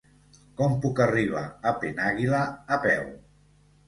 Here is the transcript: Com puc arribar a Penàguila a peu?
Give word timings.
Com 0.59 0.71
puc 0.85 1.01
arribar 1.05 1.43
a 1.71 1.73
Penàguila 1.83 2.39
a 2.77 2.81
peu? 2.87 3.05